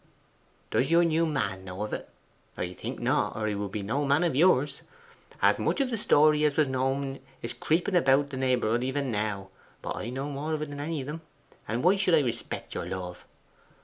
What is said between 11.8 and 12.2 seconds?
why should